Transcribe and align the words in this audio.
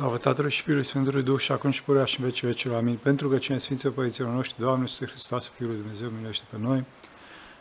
Slavă 0.00 0.16
Tatălui 0.16 0.50
și 0.50 0.62
Fiului 0.62 0.84
Sfântului 0.84 1.22
Duh 1.22 1.38
și 1.38 1.52
acum 1.52 1.70
și 1.70 1.82
purea 1.82 2.04
și 2.04 2.20
în 2.20 2.26
vecii 2.26 2.46
vecilor. 2.46 2.76
Amin. 2.76 2.98
Pentru 3.02 3.28
că 3.28 3.38
cine 3.38 3.58
Sfinților 3.58 3.92
Părinților 3.92 4.30
noștri, 4.30 4.60
Doamne, 4.60 4.82
Iisuse 4.82 5.06
Hristos, 5.06 5.50
Fiul 5.56 5.68
lui 5.68 5.78
Dumnezeu, 5.78 6.08
miluiește 6.08 6.44
pe 6.50 6.56
noi. 6.60 6.84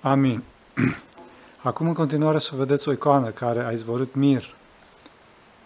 Amin. 0.00 0.42
Acum, 1.68 1.86
în 1.86 1.94
continuare, 1.94 2.38
să 2.38 2.50
vedeți 2.54 2.88
o 2.88 2.92
icoană 2.92 3.28
care 3.28 3.64
a 3.64 3.70
izvorât 3.70 4.14
mir 4.14 4.54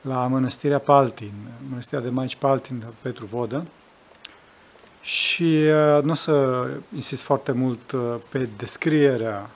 la 0.00 0.26
mănăstirea 0.26 0.78
Paltin, 0.78 1.32
mănăstirea 1.68 2.04
de 2.04 2.10
Maici 2.10 2.36
Paltin 2.36 2.78
de 2.78 2.86
Petru 3.00 3.24
Vodă. 3.24 3.66
Și 5.00 5.42
uh, 5.96 6.02
nu 6.02 6.10
o 6.10 6.14
să 6.14 6.66
insist 6.94 7.22
foarte 7.22 7.52
mult 7.52 7.92
uh, 7.92 8.14
pe 8.28 8.48
descrierea 8.56 9.50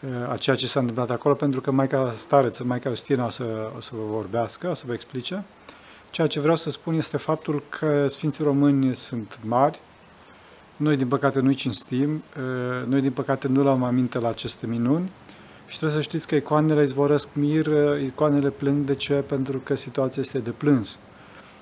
uh, 0.00 0.30
a 0.30 0.36
ceea 0.36 0.56
ce 0.56 0.66
s-a 0.66 0.80
întâmplat 0.80 1.10
acolo, 1.10 1.34
pentru 1.34 1.60
că 1.60 1.70
Maica 1.70 2.10
Stareță, 2.12 2.64
Maica 2.64 2.88
Justina 2.88 3.26
o 3.26 3.30
să, 3.30 3.70
o 3.76 3.80
să 3.80 3.90
vă 3.94 4.12
vorbească, 4.12 4.68
o 4.68 4.74
să 4.74 4.84
vă 4.86 4.92
explice. 4.92 5.44
Ceea 6.16 6.28
ce 6.28 6.40
vreau 6.40 6.56
să 6.56 6.70
spun 6.70 6.94
este 6.94 7.16
faptul 7.16 7.62
că 7.68 8.08
Sfinții 8.08 8.44
Români 8.44 8.94
sunt 8.94 9.38
mari, 9.42 9.80
noi 10.76 10.96
din 10.96 11.08
păcate 11.08 11.40
nu-i 11.40 11.54
cinstim, 11.54 12.22
noi 12.86 13.00
din 13.00 13.10
păcate 13.10 13.48
nu 13.48 13.62
luăm 13.62 13.82
aminte 13.82 14.18
la 14.18 14.28
aceste 14.28 14.66
minuni 14.66 15.10
și 15.66 15.76
trebuie 15.78 15.96
să 15.98 16.08
știți 16.08 16.26
că 16.26 16.34
icoanele 16.34 16.82
izvorăsc 16.82 17.28
mir, 17.32 17.66
icoanele 18.04 18.50
plâng 18.50 18.84
de 18.84 18.94
ce? 18.94 19.12
Pentru 19.14 19.58
că 19.58 19.74
situația 19.74 20.22
este 20.24 20.38
de 20.38 20.50
plâns. 20.50 20.98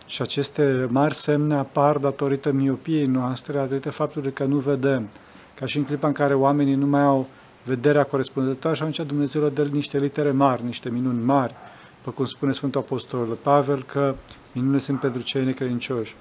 Și 0.07 0.23
aceste 0.23 0.87
mari 0.91 1.15
semne 1.15 1.55
apar 1.55 1.99
datorită 1.99 2.53
miopiei 2.53 3.07
noastre, 3.07 3.53
datorită 3.53 3.91
faptului 3.91 4.33
că 4.33 4.45
nu 4.45 4.57
vedem. 4.57 5.09
Ca 5.55 5.67
și 5.67 5.77
în 5.77 5.85
clipa 5.85 6.07
în 6.07 6.13
care 6.13 6.35
oamenii 6.35 6.75
nu 6.75 6.87
mai 6.87 7.03
au 7.03 7.29
vederea 7.65 8.05
corespunzătoare 8.05 8.77
și 8.77 8.83
atunci 8.83 9.09
Dumnezeu 9.09 9.43
le 9.43 9.49
dă 9.49 9.63
niște 9.63 9.99
litere 9.99 10.31
mari, 10.31 10.65
niște 10.65 10.89
minuni 10.89 11.25
mari, 11.25 11.55
după 11.97 12.17
cum 12.17 12.27
spune 12.27 12.53
Sfântul 12.53 12.81
Apostol 12.81 13.39
Pavel, 13.43 13.83
că 13.83 14.15
minunile 14.55 14.79
sunt 14.79 15.01
pentru 15.01 15.23
cei 15.23 15.45
necredincioși. 15.45 16.15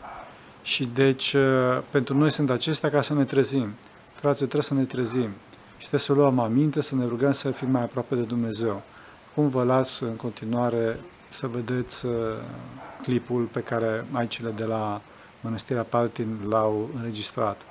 Și 0.64 0.90
deci, 0.94 1.34
uh, 1.34 1.42
pentru 1.90 2.18
noi 2.18 2.32
sunt 2.32 2.50
acestea 2.50 2.90
ca 2.90 3.02
să 3.02 3.14
ne 3.14 3.24
trezim. 3.24 3.70
Frații, 4.14 4.46
trebuie 4.46 4.62
să 4.62 4.74
ne 4.74 4.84
trezim 4.84 5.30
și 5.78 5.90
trebuie 5.90 6.00
să 6.00 6.14
luăm 6.14 6.40
aminte, 6.40 6.82
să 6.82 6.96
ne 6.96 7.06
rugăm 7.06 7.32
să 7.32 7.52
fim 7.52 7.72
mai 7.72 7.82
aproape 7.82 8.16
de 8.16 8.22
Dumnezeu. 8.22 8.82
Cum 9.36 9.50
vă 9.50 9.64
las 9.64 10.00
în 10.00 10.16
continuare 10.16 11.00
să 11.30 11.48
vedeți 11.48 12.06
uh, 12.06 12.14
clipul 13.02 13.44
pe 13.44 13.60
care 13.60 14.06
maicile 14.12 14.50
de 14.50 14.64
la 14.64 15.02
Mănăstirea 15.42 15.84
Paltin 15.84 16.38
l-au 16.50 16.90
înregistrat. 16.96 17.62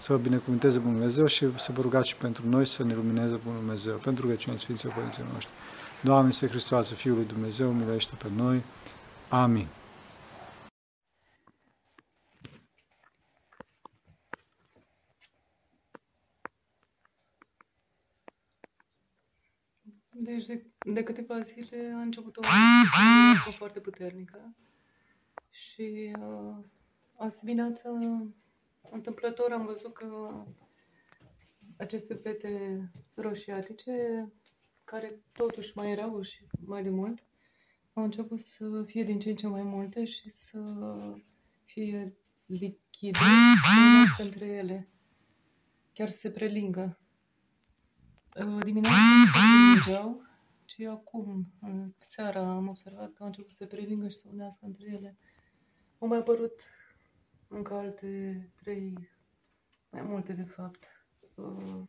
Să 0.00 0.12
vă 0.12 0.18
binecuvânteze 0.18 0.78
Bunul 0.78 0.94
Dumnezeu 0.94 1.26
și 1.26 1.46
să 1.56 1.72
vă 1.74 1.80
rugați 1.80 2.08
și 2.08 2.16
pentru 2.16 2.42
noi 2.48 2.64
să 2.66 2.84
ne 2.84 2.94
lumineze 2.94 3.38
Bunul 3.44 3.58
Dumnezeu, 3.58 3.94
pentru 3.94 4.26
că 4.26 4.34
cine 4.34 4.56
Sfinții 4.56 4.88
Părinții 4.88 5.22
noștri. 5.32 5.52
Doamne, 6.00 6.32
Să 6.32 6.46
Hristos, 6.46 6.92
Fiul 6.92 7.14
lui 7.14 7.24
Dumnezeu, 7.24 7.68
miluiește 7.68 8.12
pe 8.18 8.26
noi. 8.36 8.62
Amin. 9.28 9.66
Deci 20.18 20.46
de, 20.46 20.64
de 20.92 21.02
câteva 21.02 21.40
zile 21.40 21.92
a 21.96 22.00
început 22.00 22.36
o 22.36 22.40
o 23.48 23.50
foarte 23.50 23.80
puternică 23.80 24.54
și 25.50 26.16
uh, 26.20 26.56
azi 27.16 27.40
dimineață 27.40 27.88
întâmplător 28.90 29.52
am 29.52 29.66
văzut 29.66 29.92
că 29.92 30.44
aceste 31.76 32.14
pete 32.14 32.80
roșiatice, 33.14 33.92
care 34.84 35.20
totuși 35.32 35.72
mai 35.74 35.90
erau 35.90 36.22
și 36.22 36.46
mai 36.66 36.82
de 36.82 36.90
mult, 36.90 37.24
au 37.92 38.04
început 38.04 38.40
să 38.40 38.82
fie 38.86 39.04
din 39.04 39.18
ce 39.18 39.30
în 39.30 39.36
ce 39.36 39.46
mai 39.46 39.62
multe 39.62 40.04
și 40.04 40.30
să 40.30 40.60
fie 41.64 42.16
lichide, 42.46 43.18
să 44.16 44.22
între 44.22 44.46
ele, 44.46 44.88
chiar 45.92 46.10
să 46.10 46.18
se 46.18 46.30
prelingă. 46.30 46.98
Uh, 48.34 48.64
dimineața 48.64 49.45
nu 49.86 49.92
se 49.92 49.98
prelingeau, 49.98 50.22
ci 50.64 50.80
acum, 50.80 51.46
seara, 51.98 52.40
am 52.40 52.68
observat 52.68 53.12
că 53.12 53.22
au 53.22 53.26
început 53.26 53.50
să 53.50 53.56
se 53.56 53.66
prelingă 53.66 54.08
și 54.08 54.16
să 54.16 54.28
unească 54.32 54.66
între 54.66 54.90
ele. 54.90 55.16
Au 55.98 56.08
mai 56.08 56.18
apărut 56.18 56.62
încă 57.48 57.74
alte 57.74 58.52
trei, 58.56 59.08
mai 59.90 60.02
multe 60.02 60.32
de 60.32 60.44
fapt, 60.44 60.88
uh, 61.34 61.82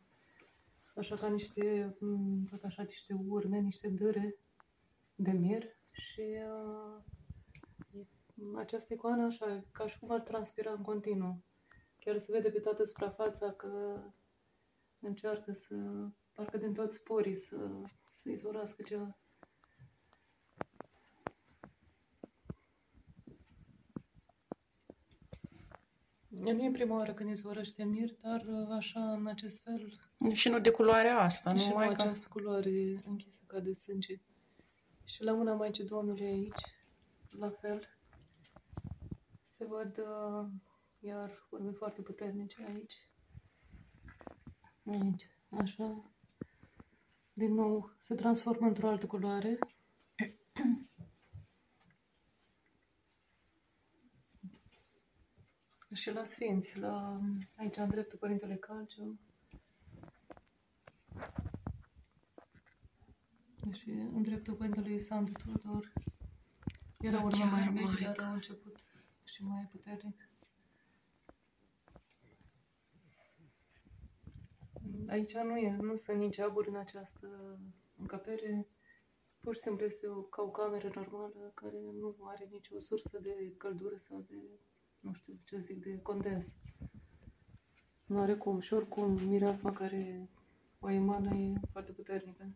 așa 0.96 1.14
ca 1.14 1.28
niște, 1.28 1.96
mm, 2.00 2.44
tot 2.50 2.64
așa, 2.64 2.82
niște 2.82 3.14
urme, 3.26 3.58
niște 3.58 3.88
dâre 3.88 4.36
de 5.14 5.30
mir 5.30 5.64
și 5.92 6.22
uh, 6.22 7.02
această 8.56 8.94
icoană 8.94 9.24
așa, 9.24 9.64
ca 9.72 9.86
și 9.86 9.98
cum 9.98 10.10
ar 10.10 10.20
transpira 10.20 10.70
în 10.70 10.82
continuu. 10.82 11.42
Chiar 11.98 12.18
se 12.18 12.32
vede 12.32 12.50
pe 12.50 12.60
toată 12.60 12.84
suprafața 12.84 13.52
că 13.52 14.00
încearcă 15.00 15.52
să, 15.52 15.74
parcă 16.32 16.56
din 16.56 16.72
toți 16.72 16.96
sporii, 16.96 17.36
să, 17.36 17.56
să 18.10 18.30
izvorască 18.30 18.82
ceva. 18.82 19.18
Nu 26.28 26.64
e 26.64 26.70
prima 26.70 26.96
oară 26.96 27.14
când 27.14 27.30
izvorăște 27.30 27.84
mir, 27.84 28.14
dar 28.20 28.44
uh, 28.46 28.68
așa, 28.70 29.12
în 29.12 29.26
acest 29.26 29.62
fel... 29.62 30.00
Și 30.32 30.48
nu 30.48 30.60
de 30.60 30.70
culoarea 30.70 31.20
asta, 31.20 31.54
și 31.54 31.68
nu 31.68 31.74
mai 31.74 31.92
ca... 31.92 32.02
această 32.02 32.26
culoare 32.28 33.02
închisă 33.06 33.40
ca 33.46 33.60
de 33.60 33.74
sânge. 33.74 34.20
Și 35.04 35.22
la 35.22 35.32
mâna 35.32 35.54
Maicii 35.54 35.84
Domnului 35.84 36.26
aici, 36.26 36.62
la 37.30 37.50
fel, 37.50 37.98
se 39.42 39.64
văd 39.64 39.98
uh, 39.98 40.46
iar 41.00 41.46
urme 41.50 41.70
foarte 41.70 42.02
puternice 42.02 42.64
aici. 42.64 43.07
Aici, 44.90 45.28
așa. 45.50 46.04
Din 47.32 47.54
nou, 47.54 47.94
se 47.98 48.14
transformă 48.14 48.66
într-o 48.66 48.88
altă 48.88 49.06
culoare. 49.06 49.58
și 55.92 56.10
la 56.10 56.24
Sfinți, 56.24 56.78
la, 56.78 57.20
aici 57.56 57.76
în 57.76 57.88
dreptul 57.88 58.18
Părintele 58.18 58.56
Calciu. 58.56 59.18
Și 63.72 63.90
în 63.90 64.22
dreptul 64.22 64.54
Părintele 64.54 64.98
Sandu 64.98 65.32
Tudor. 65.32 65.92
Era 66.98 67.16
urmă 67.16 67.38
Chiar, 67.38 67.50
mai 67.50 67.72
vechi, 67.72 67.84
Maica. 67.84 68.12
dar 68.12 68.26
au 68.26 68.34
început 68.34 68.84
și 69.24 69.44
mai 69.44 69.66
puternic. 69.70 70.27
Aici 75.08 75.36
nu, 75.36 75.56
e, 75.56 75.76
nu 75.80 75.96
sunt 75.96 76.18
nici 76.18 76.38
aburi 76.38 76.68
în 76.68 76.76
această 76.76 77.58
încăpere. 77.96 78.66
Pur 79.40 79.54
și 79.54 79.60
simplu 79.60 79.84
este 79.84 80.06
o, 80.08 80.22
ca 80.22 80.42
o 80.42 80.50
cameră 80.50 80.90
normală 80.94 81.50
care 81.54 81.80
nu 82.00 82.16
are 82.24 82.48
nicio 82.50 82.80
sursă 82.80 83.18
de 83.18 83.54
căldură 83.56 83.96
sau 83.96 84.24
de, 84.28 84.36
nu 85.00 85.12
știu 85.12 85.34
ce 85.44 85.58
zic, 85.58 85.82
de 85.82 86.00
condens. 86.02 86.54
Nu 88.06 88.20
are 88.20 88.34
cum. 88.34 88.60
Și 88.60 88.74
oricum, 88.74 89.18
mireasma 89.26 89.72
care 89.72 90.30
o 90.78 90.90
emană 90.90 91.36
e 91.36 91.52
foarte 91.72 91.92
puternică. 91.92 92.50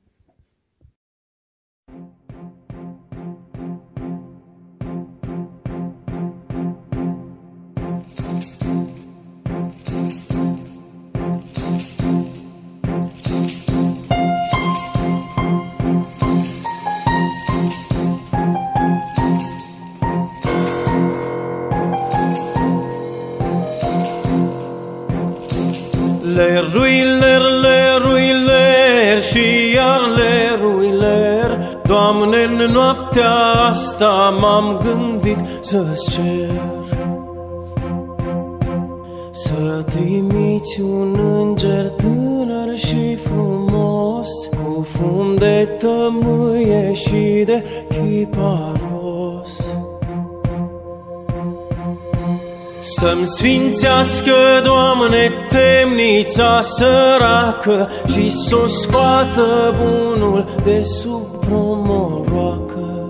În 32.44 32.72
noaptea 32.72 33.32
asta 33.70 34.36
m-am 34.40 34.80
gândit 34.82 35.38
să-ți 35.60 36.10
cer 36.10 36.96
Să 39.30 39.84
trimiți 39.88 40.80
un 40.80 41.18
înger 41.18 41.90
tânăr 41.90 42.76
și 42.76 43.14
frumos 43.14 44.28
Cu 44.50 44.86
funde 44.92 45.68
tămâie 45.78 46.92
și 46.92 47.42
de 47.44 47.64
chiparos 47.88 49.01
Să-mi 53.02 53.26
sfințească, 53.26 54.32
Doamne, 54.64 55.30
temnița 55.48 56.60
săracă 56.60 57.88
Și 58.06 58.30
să-o 58.30 58.66
scoată 58.66 59.74
bunul 59.82 60.44
de 60.64 60.82
sub 60.82 61.44
promoroacă 61.46 63.08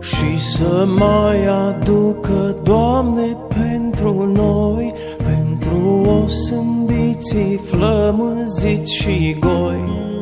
Și 0.00 0.40
să 0.40 0.86
mai 0.96 1.46
aducă, 1.46 2.56
Doamne, 2.62 3.36
pentru 3.48 4.32
noi, 4.34 4.94
pentru 5.16 6.08
osândiții, 6.24 7.60
flămânziți 7.70 8.94
și 8.94 9.36
goi. 9.38 10.13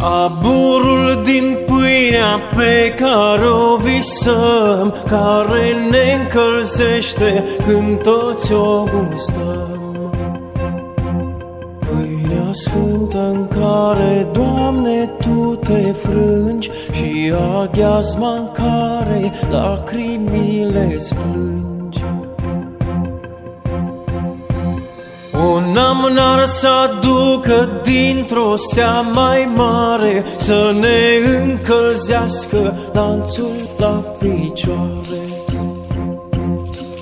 Aburul 0.00 1.22
din 1.24 1.56
pâinea 1.66 2.38
pe 2.56 2.94
care 2.96 3.46
o 3.46 3.76
visăm, 3.76 4.94
care 5.06 5.72
ne 5.90 6.22
încălzește 6.22 7.44
când 7.66 8.02
toți 8.02 8.52
o 8.52 8.84
gustăm. 8.84 10.10
Pâinea 11.78 12.52
sfântă 12.52 13.18
în 13.18 13.48
care, 13.48 14.26
Doamne, 14.32 15.10
Tu 15.20 15.54
te 15.54 15.92
frângi 15.92 16.70
și 16.92 17.32
aghiazma 17.60 18.34
în 18.34 18.48
care 18.52 19.32
lacrimile 19.50 20.98
splângi. 20.98 21.77
Un 25.78 25.84
amnar 25.84 26.46
să 26.46 26.68
aducă 26.68 27.68
dintr-o 27.82 28.56
stea 28.56 29.00
mai 29.00 29.52
mare 29.56 30.24
Să 30.38 30.74
ne 30.80 31.28
încălzească 31.42 32.74
lanțul 32.92 33.68
la 33.76 34.04
picioare 34.18 35.42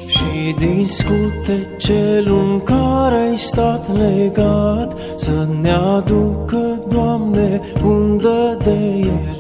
Și 0.07 0.55
din 0.59 0.87
scutecelul 0.87 2.51
în 2.51 2.61
care 2.61 3.17
ai 3.31 3.39
stat 3.39 3.97
legat 3.97 4.99
Să 5.17 5.47
ne 5.61 5.71
aducă, 5.71 6.83
Doamne, 6.89 7.61
undă 7.83 8.59
de 8.65 8.79
iernat 8.97 9.36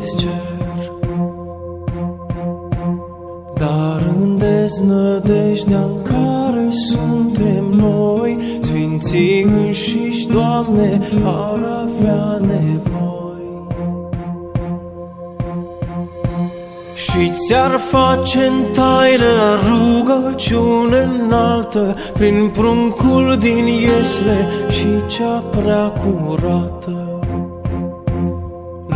câte 0.00 0.16
cer. 0.16 0.58
Dar 3.54 4.12
în 4.18 4.38
deznădejdea 4.38 5.80
în 5.80 6.02
care 6.02 6.68
suntem 6.70 7.64
noi 7.64 8.38
Sfinții 8.60 9.42
înșiși, 9.42 10.26
Doamne, 10.26 11.00
ar 11.24 11.84
avea 11.86 12.38
nevoie 12.40 13.64
Și 16.94 17.32
ți-ar 17.32 17.78
face 17.78 18.38
în 18.38 18.72
taină 18.72 19.58
rugăciune 19.68 21.10
înaltă 21.22 21.96
Prin 22.12 22.50
pruncul 22.52 23.36
din 23.38 23.66
iesle 23.66 24.48
și 24.68 24.86
cea 25.06 25.42
prea 25.50 25.88
curată 25.88 26.99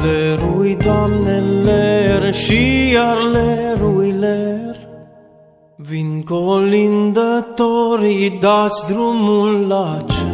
Lerui, 0.05 0.77
Doamne, 0.77 1.43
ler 1.65 2.35
și 2.35 2.91
iar 2.93 3.17
lerui, 3.17 4.13
ler. 4.13 4.77
Vin 5.77 6.23
colindătorii, 6.23 8.39
dați 8.41 8.93
drumul 8.93 9.67
la 9.67 9.97
cer 10.07 10.34